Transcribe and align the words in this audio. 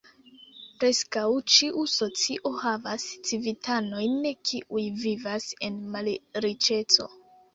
Preskaŭ 0.83 1.25
ĉiu 1.55 1.83
socio 1.95 2.51
havas 2.63 3.05
civitanojn 3.29 4.15
kiuj 4.51 4.85
vivas 5.03 5.47
en 5.69 5.77
malriĉeco. 5.97 7.07